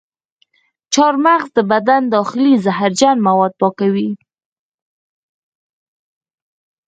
چارمغز 0.93 1.47
د 1.57 1.59
بدن 1.71 2.01
داخلي 2.15 2.53
زهرجن 2.65 3.17
مواد 3.27 3.53
پاکوي. 3.61 4.09